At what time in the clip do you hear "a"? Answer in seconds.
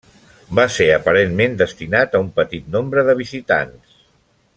2.15-2.21